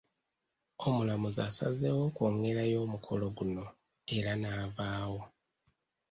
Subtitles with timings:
[0.87, 3.65] Omulamuzi asazeewo okwongezaayo omukolo guno
[4.15, 5.21] era n’avaawo.